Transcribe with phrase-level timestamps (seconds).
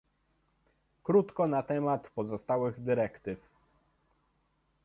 [1.03, 3.49] Krótko na temat pozostałych dyrektyw